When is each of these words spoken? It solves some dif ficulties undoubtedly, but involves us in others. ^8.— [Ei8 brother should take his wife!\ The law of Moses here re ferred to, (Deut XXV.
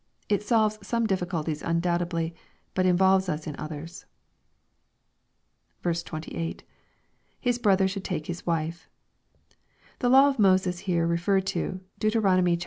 It 0.29 0.41
solves 0.41 0.79
some 0.81 1.05
dif 1.05 1.19
ficulties 1.19 1.61
undoubtedly, 1.61 2.33
but 2.73 2.87
involves 2.87 3.29
us 3.29 3.45
in 3.45 3.55
others. 3.59 4.05
^8.— 5.83 6.23
[Ei8 7.45 7.61
brother 7.61 7.87
should 7.87 8.03
take 8.03 8.25
his 8.25 8.43
wife!\ 8.43 8.89
The 9.99 10.09
law 10.09 10.27
of 10.27 10.39
Moses 10.39 10.79
here 10.89 11.05
re 11.05 11.17
ferred 11.17 11.45
to, 11.53 11.81
(Deut 11.99 12.13
XXV. 12.13 12.59